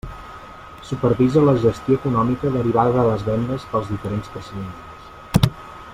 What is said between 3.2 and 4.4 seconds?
vendes pels diferents